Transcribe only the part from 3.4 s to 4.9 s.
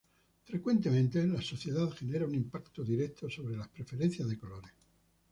la preferencia de colores.